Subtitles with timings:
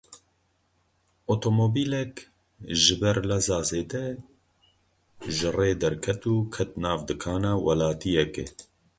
[1.33, 2.13] Otomobîlek
[2.81, 4.05] ji ber leza zêde,
[5.35, 8.45] ji rê derket û ket nav dikana welatiyekê.